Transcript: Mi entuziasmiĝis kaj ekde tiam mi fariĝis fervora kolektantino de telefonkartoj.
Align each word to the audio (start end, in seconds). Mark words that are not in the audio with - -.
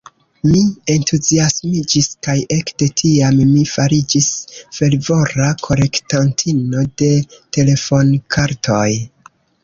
Mi 0.49 0.59
entuziasmiĝis 0.91 2.05
kaj 2.27 2.37
ekde 2.55 2.87
tiam 3.01 3.35
mi 3.49 3.59
fariĝis 3.71 4.29
fervora 4.77 5.49
kolektantino 5.67 6.87
de 7.03 7.11
telefonkartoj. 7.59 8.89